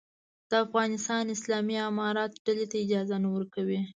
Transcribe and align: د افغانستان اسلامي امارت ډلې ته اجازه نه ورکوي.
د 0.49 0.51
افغانستان 0.65 1.23
اسلامي 1.35 1.77
امارت 1.89 2.31
ډلې 2.45 2.65
ته 2.71 2.75
اجازه 2.85 3.15
نه 3.23 3.29
ورکوي. 3.35 3.79